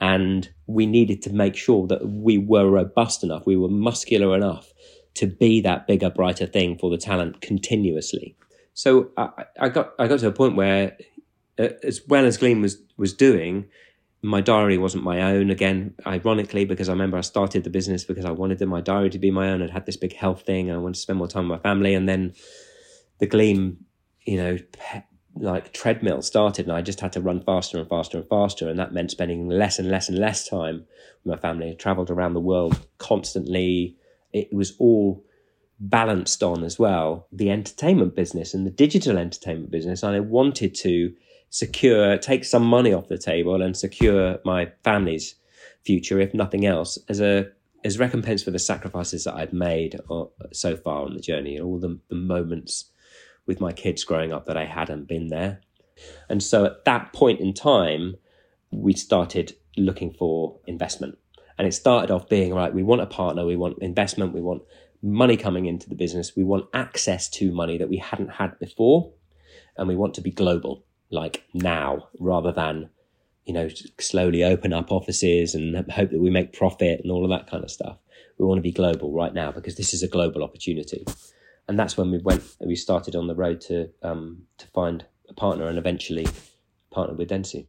[0.00, 4.72] And we needed to make sure that we were robust enough, we were muscular enough
[5.14, 8.36] to be that bigger, brighter thing for the talent continuously.
[8.74, 10.96] So I, I got I got to a point where
[11.58, 13.66] Uh, as well as Gleam was was doing,
[14.22, 15.94] my diary wasn't my own again.
[16.06, 19.30] Ironically, because I remember I started the business because I wanted my diary to be
[19.30, 19.62] my own.
[19.62, 21.62] I'd had this big health thing, and I wanted to spend more time with my
[21.62, 21.94] family.
[21.94, 22.32] And then
[23.18, 23.84] the Gleam,
[24.24, 24.58] you know,
[25.36, 28.78] like treadmill started, and I just had to run faster and faster and faster, and
[28.78, 30.86] that meant spending less and less and less time
[31.24, 31.70] with my family.
[31.70, 33.96] I travelled around the world constantly.
[34.32, 35.24] It was all
[35.80, 40.02] balanced on as well the entertainment business and the digital entertainment business.
[40.02, 41.12] And I wanted to
[41.50, 45.36] secure, take some money off the table and secure my family's
[45.84, 47.46] future, if nothing else, as a
[47.84, 51.66] as recompense for the sacrifices that I'd made uh, so far on the journey and
[51.66, 52.90] all the, the moments
[53.46, 55.60] with my kids growing up that I hadn't been there.
[56.30, 58.16] And so at that point in time,
[58.70, 61.18] we started looking for investment.
[61.58, 64.62] And it started off being right, we want a partner, we want investment, we want
[65.02, 69.12] money coming into the business, we want access to money that we hadn't had before,
[69.76, 72.90] and we want to be global like now rather than
[73.44, 77.30] you know slowly open up offices and hope that we make profit and all of
[77.30, 77.98] that kind of stuff.
[78.38, 81.06] We want to be global right now because this is a global opportunity.
[81.68, 85.04] And that's when we went and we started on the road to um, to find
[85.28, 86.26] a partner and eventually
[86.90, 87.66] partner with Dentsu.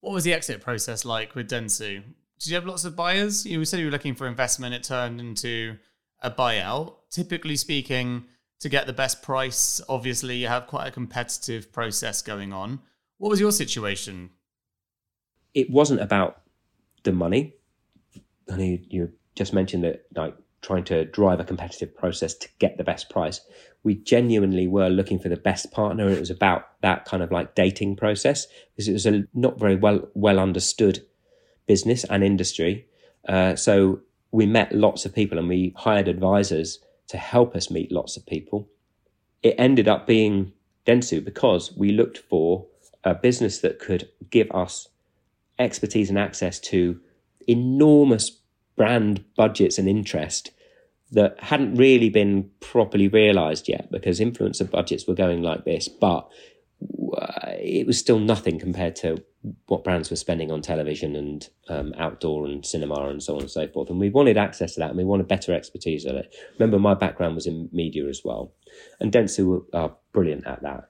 [0.00, 2.02] What was the exit process like with Dentsu?
[2.38, 3.46] Did you have lots of buyers?
[3.46, 4.74] You said you were looking for investment.
[4.74, 5.76] It turned into
[6.22, 6.94] a buyout.
[7.10, 8.26] Typically speaking
[8.64, 9.82] to get the best price.
[9.90, 12.80] Obviously, you have quite a competitive process going on.
[13.18, 14.30] What was your situation?
[15.52, 16.40] It wasn't about
[17.02, 17.56] the money.
[18.50, 22.78] I know you just mentioned that, like trying to drive a competitive process to get
[22.78, 23.38] the best price.
[23.82, 26.08] We genuinely were looking for the best partner.
[26.08, 29.76] It was about that kind of like dating process because it was a not very
[29.76, 31.04] well well understood
[31.66, 32.86] business and industry.
[33.28, 34.00] Uh, so
[34.30, 36.78] we met lots of people and we hired advisors
[37.08, 38.68] to help us meet lots of people.
[39.42, 40.52] It ended up being
[40.86, 42.66] Dentsu because we looked for
[43.02, 44.88] a business that could give us
[45.58, 47.00] expertise and access to
[47.46, 48.30] enormous
[48.76, 50.50] brand budgets and interest
[51.12, 55.88] that hadn't really been properly realized yet because influencer budgets were going like this.
[55.88, 56.28] But
[56.80, 59.22] it was still nothing compared to
[59.66, 63.50] what brands were spending on television and um, outdoor and cinema and so on and
[63.50, 63.90] so forth.
[63.90, 66.34] And we wanted access to that and we wanted better expertise at it.
[66.58, 68.52] Remember, my background was in media as well.
[69.00, 70.88] And Dentsu are brilliant at that.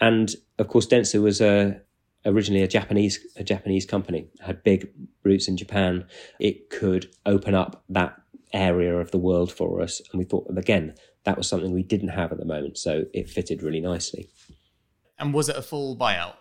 [0.00, 1.80] And of course, Dentsu was a,
[2.24, 4.90] originally a Japanese a Japanese company, had big
[5.22, 6.06] roots in Japan.
[6.38, 8.16] It could open up that
[8.52, 10.00] area of the world for us.
[10.10, 12.78] And we thought, again, that was something we didn't have at the moment.
[12.78, 14.28] So it fitted really nicely.
[15.20, 16.34] And was it a full buyout?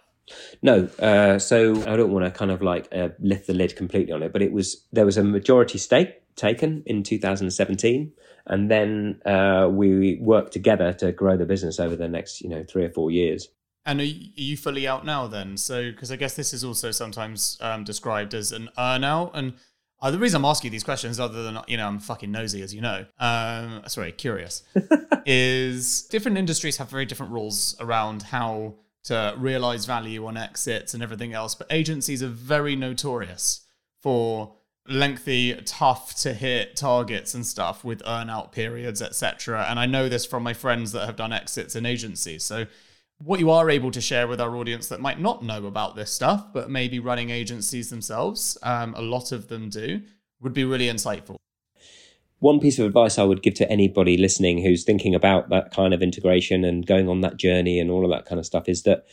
[0.61, 4.13] No, uh, so I don't want to kind of like uh, lift the lid completely
[4.13, 8.11] on it, but it was there was a majority stake taken in 2017,
[8.45, 12.63] and then uh, we worked together to grow the business over the next you know
[12.63, 13.47] three or four years.
[13.86, 15.57] And are you fully out now then?
[15.57, 19.53] So because I guess this is also sometimes um, described as an earn out, and
[20.02, 22.62] uh, the reason I'm asking you these questions, other than you know I'm fucking nosy,
[22.62, 24.64] as you know, um, sorry, curious,
[25.26, 31.04] is different industries have very different rules around how to realize value on exits and
[31.04, 31.56] everything else.
[31.56, 33.66] But agencies are very notorious
[34.02, 34.56] for
[34.88, 39.66] lengthy, tough to hit targets and stuff with earnout periods, etc.
[39.70, 42.43] And I know this from my friends that have done exits in agencies.
[42.43, 42.66] So
[43.20, 46.11] what you are able to share with our audience that might not know about this
[46.11, 50.01] stuff, but maybe running agencies themselves, um, a lot of them do,
[50.39, 51.36] would be really insightful.
[52.39, 55.93] One piece of advice I would give to anybody listening who's thinking about that kind
[55.93, 58.84] of integration and going on that journey and all of that kind of stuff is
[58.84, 59.05] that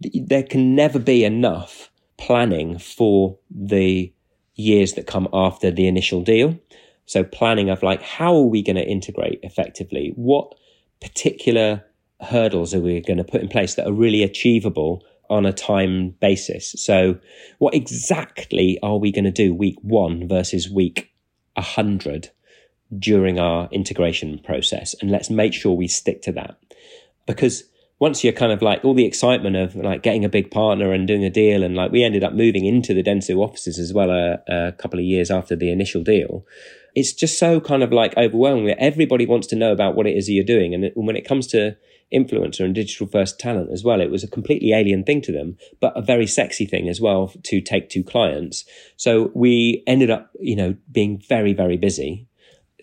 [0.00, 4.12] there can never be enough planning for the
[4.56, 6.58] years that come after the initial deal.
[7.04, 10.12] So planning of like, how are we going to integrate effectively?
[10.16, 10.52] What
[11.00, 11.84] particular
[12.20, 16.10] hurdles are we going to put in place that are really achievable on a time
[16.20, 16.74] basis?
[16.78, 17.18] So,
[17.58, 21.12] what exactly are we going to do week one versus week
[21.54, 22.30] 100
[22.98, 24.94] during our integration process?
[25.00, 26.58] And let's make sure we stick to that.
[27.26, 27.64] Because
[27.98, 31.06] once you're kind of like all the excitement of like getting a big partner and
[31.06, 34.10] doing a deal, and like we ended up moving into the Dentsu offices as well
[34.10, 36.44] a, a couple of years after the initial deal
[36.96, 40.16] it's just so kind of like overwhelming that everybody wants to know about what it
[40.16, 40.72] is that you're doing.
[40.72, 41.76] And when it comes to
[42.14, 44.00] influencer and digital first talent as well.
[44.00, 47.32] It was a completely alien thing to them, but a very sexy thing as well
[47.44, 48.64] to take to clients.
[48.96, 52.28] So we ended up, you know, being very, very busy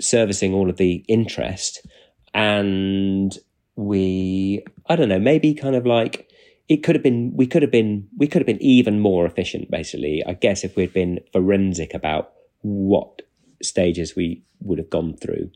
[0.02, 1.86] servicing all of the interest.
[2.34, 3.38] And
[3.76, 6.30] we, I don't know, maybe kind of like,
[6.68, 9.70] it could have been, we could have been, we could have been even more efficient,
[9.70, 13.22] basically, I guess, if we'd been forensic about what
[13.62, 15.52] stages we would have gone through.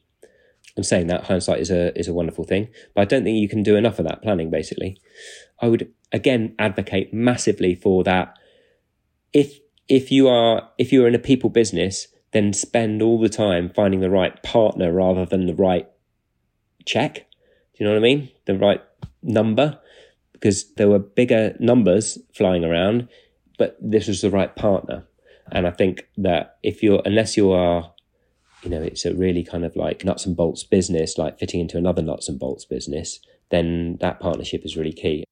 [0.77, 3.49] I'm saying that hindsight is a is a wonderful thing, but I don't think you
[3.49, 4.51] can do enough of that planning.
[4.51, 5.01] Basically,
[5.59, 8.37] I would again advocate massively for that.
[9.33, 13.71] If if you are if you're in a people business, then spend all the time
[13.75, 15.89] finding the right partner rather than the right
[16.85, 17.15] check.
[17.15, 18.29] Do you know what I mean?
[18.45, 18.81] The right
[19.23, 19.79] number,
[20.33, 23.07] because there were bigger numbers flying around,
[23.57, 25.07] but this was the right partner.
[25.51, 27.93] And I think that if you're unless you are
[28.67, 31.77] you know, it's a really kind of like nuts and bolts business, like fitting into
[31.77, 35.23] another nuts and bolts business, then that partnership is really key.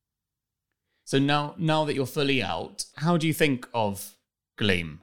[1.04, 4.16] So now, now that you're fully out, how do you think of
[4.58, 5.02] Gleam?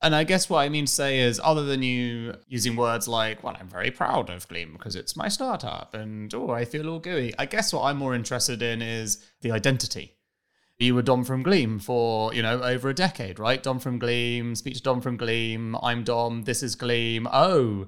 [0.00, 3.44] And I guess what I mean to say is, other than you using words like,
[3.44, 7.00] well, I'm very proud of Gleam because it's my startup and, oh, I feel all
[7.00, 10.16] gooey, I guess what I'm more interested in is the identity
[10.82, 13.62] you were Dom from Gleam for, you know, over a decade, right?
[13.62, 17.28] Dom from Gleam, speak to Dom from Gleam, I'm Dom, this is Gleam.
[17.32, 17.86] Oh,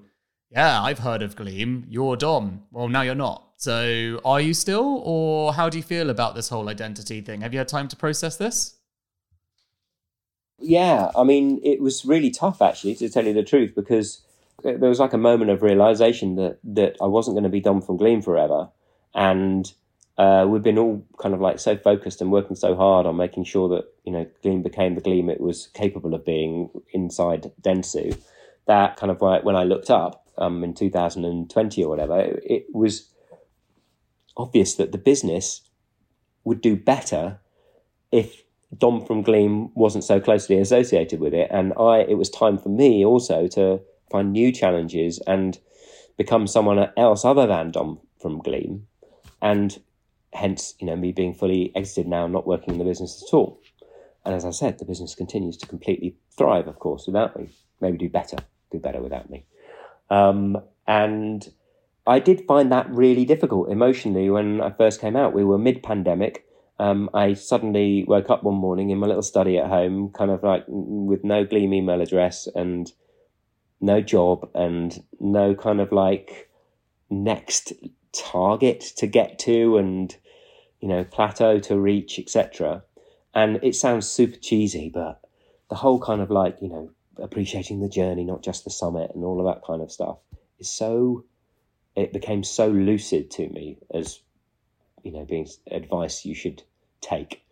[0.50, 1.84] yeah, I've heard of Gleam.
[1.88, 2.62] You're Dom.
[2.70, 3.48] Well, now you're not.
[3.56, 7.40] So are you still, or how do you feel about this whole identity thing?
[7.40, 8.76] Have you had time to process this?
[10.58, 14.22] Yeah, I mean, it was really tough actually, to tell you the truth, because
[14.62, 17.82] there was like a moment of realization that that I wasn't going to be Dom
[17.82, 18.68] from Gleam forever,
[19.14, 19.70] and
[20.16, 23.44] uh, we've been all kind of like so focused and working so hard on making
[23.44, 28.18] sure that you know Gleam became the Gleam it was capable of being inside Dentsu.
[28.66, 32.66] That kind of like when I looked up um, in 2020 or whatever, it, it
[32.72, 33.10] was
[34.36, 35.62] obvious that the business
[36.44, 37.40] would do better
[38.12, 38.42] if
[38.76, 42.68] Dom from Gleam wasn't so closely associated with it, and I it was time for
[42.68, 45.58] me also to find new challenges and
[46.16, 48.86] become someone else other than Dom from Gleam.
[49.42, 49.80] And
[50.34, 53.60] hence, you know, me being fully exited now, not working in the business at all.
[54.24, 57.50] And as I said, the business continues to completely thrive, of course, without me.
[57.80, 58.38] Maybe do better,
[58.72, 59.44] do better without me.
[60.10, 61.46] Um, and
[62.06, 65.34] I did find that really difficult emotionally when I first came out.
[65.34, 66.46] We were mid pandemic.
[66.78, 70.42] Um, I suddenly woke up one morning in my little study at home, kind of
[70.42, 72.90] like with no Gleam email address and
[73.80, 76.50] no job and no kind of like
[77.10, 77.72] next
[78.12, 80.16] target to get to and
[80.84, 82.82] you know, plateau to reach, etc.
[83.34, 85.18] And it sounds super cheesy, but
[85.70, 89.24] the whole kind of like, you know, appreciating the journey, not just the summit and
[89.24, 90.18] all of that kind of stuff
[90.58, 91.24] is so,
[91.96, 94.20] it became so lucid to me as,
[95.02, 96.62] you know, being advice you should
[97.00, 97.42] take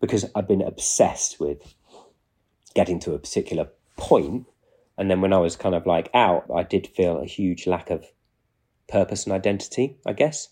[0.00, 1.74] because I've been obsessed with
[2.76, 4.46] getting to a particular point
[4.96, 7.90] and then when I was kind of like out, I did feel a huge lack
[7.90, 8.06] of
[8.88, 10.48] purpose and identity, I guess,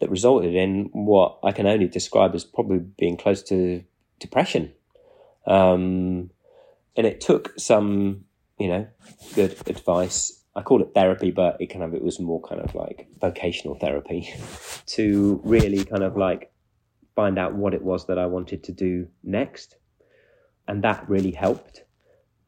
[0.00, 3.84] that resulted in what I can only describe as probably being close to
[4.18, 4.72] depression.
[5.46, 6.30] Um,
[6.96, 8.24] and it took some,
[8.58, 8.86] you know,
[9.34, 10.42] good advice.
[10.56, 13.76] I call it therapy, but it kind of it was more kind of like vocational
[13.76, 14.32] therapy
[14.86, 16.52] to really kind of like
[17.14, 19.76] find out what it was that I wanted to do next.
[20.66, 21.84] And that really helped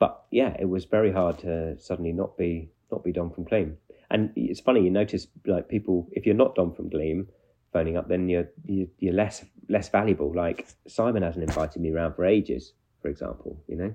[0.03, 3.77] but yeah, it was very hard to suddenly not be not be Dom from Gleam.
[4.11, 7.29] And it's funny, you notice like people, if you're not Dom from Gleam,
[7.73, 10.33] phoning up, then you're you're less less valuable.
[10.35, 13.63] Like Simon hasn't invited me around for ages, for example.
[13.69, 13.95] You know.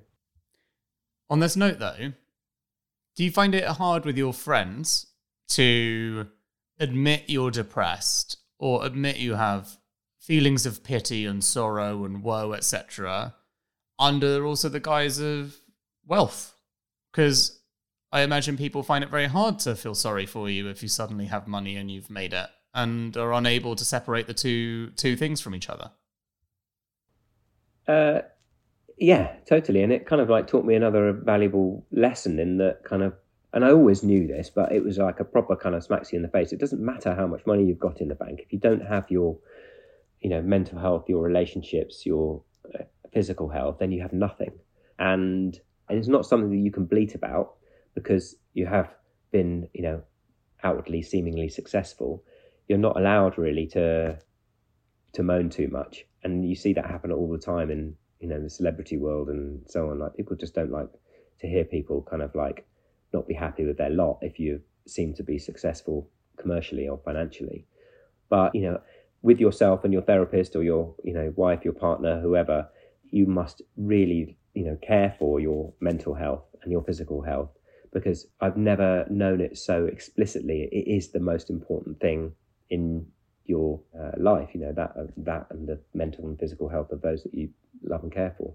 [1.30, 2.14] On this note, though,
[3.16, 5.08] do you find it hard with your friends
[5.50, 6.28] to
[6.80, 9.78] admit you're depressed or admit you have
[10.20, 13.36] feelings of pity and sorrow and woe, etc.,
[14.00, 15.56] under also the guise of
[16.06, 16.54] wealth.
[17.12, 17.62] Because
[18.12, 21.26] I imagine people find it very hard to feel sorry for you if you suddenly
[21.26, 25.42] have money and you've made it and are unable to separate the two two things
[25.42, 25.92] from each other.
[27.88, 28.22] Uh,
[28.98, 29.82] yeah, totally.
[29.82, 33.14] And it kind of like taught me another valuable lesson in that kind of,
[33.54, 36.18] and I always knew this, but it was like a proper kind of smacks you
[36.18, 36.52] in the face.
[36.52, 39.10] It doesn't matter how much money you've got in the bank if you don't have
[39.10, 39.38] your,
[40.22, 42.44] you know, mental health, your relationships, your
[42.76, 44.52] uh, physical health, then you have nothing.
[45.00, 45.60] And
[45.90, 47.56] and it's not something that you can bleat about
[47.96, 48.94] because you have
[49.32, 50.02] been, you know,
[50.64, 52.24] outwardly seemingly successful.
[52.68, 54.20] You're not allowed really to
[55.14, 58.42] to moan too much, and you see that happen all the time in you know
[58.42, 60.00] the celebrity world and so on.
[60.00, 60.90] Like people just don't like
[61.40, 62.66] to hear people kind of like
[63.14, 67.66] not be happy with their lot if you seem to be successful commercially or financially.
[68.30, 68.82] But you know,
[69.22, 72.68] with yourself and your therapist or your you know wife, your partner, whoever,
[73.10, 77.52] you must really you know care for your mental health and your physical health
[77.94, 80.68] because I've never known it so explicitly.
[80.72, 82.34] It is the most important thing
[82.70, 83.08] in
[83.46, 84.50] your uh, life.
[84.54, 87.50] You know that uh, that and the mental and physical health of those that you
[87.84, 88.54] love and care for.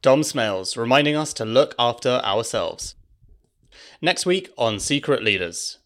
[0.00, 2.96] Dom Smales reminding us to look after ourselves.
[4.00, 5.78] Next week on Secret Leaders.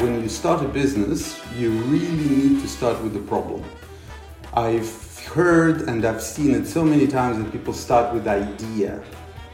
[0.00, 3.62] when you start a business, you really need to start with the problem.
[4.54, 9.02] I've heard and I've seen it so many times that people start with the idea.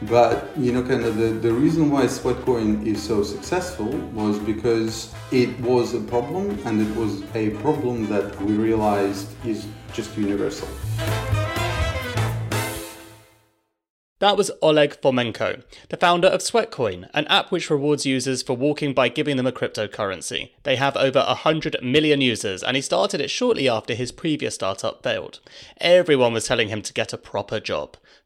[0.03, 5.13] But you know, kind of the, the reason why Sweatcoin is so successful was because
[5.31, 10.67] it was a problem and it was a problem that we realized is just universal.
[14.19, 18.93] That was Oleg Fomenko, the founder of Sweatcoin, an app which rewards users for walking
[18.95, 20.49] by giving them a cryptocurrency.
[20.63, 25.03] They have over 100 million users, and he started it shortly after his previous startup
[25.03, 25.39] failed.
[25.79, 27.95] Everyone was telling him to get a proper job.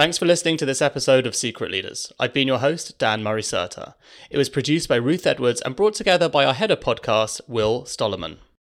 [0.00, 2.10] Thanks for listening to this episode of Secret Leaders.
[2.18, 3.92] I've been your host, Dan Murray Serter.
[4.30, 7.82] It was produced by Ruth Edwards and brought together by our head of podcast, Will
[7.82, 8.38] Stollerman.